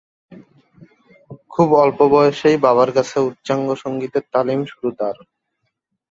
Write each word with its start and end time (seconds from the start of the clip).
খুব 1.51 1.69
অল্প 1.75 1.99
বয়সেই 2.13 2.57
বাবার 2.65 2.89
কাছে 2.93 3.17
উচ্চাঙ্গ 3.27 3.67
সঙ্গীতের 3.83 4.23
তালিম 4.33 4.59
শুরু 4.71 4.89
তার। 4.97 5.17